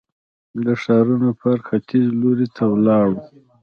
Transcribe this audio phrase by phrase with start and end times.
[0.65, 3.17] د ښارنو پارک ختیځ لوري ته ولاړو.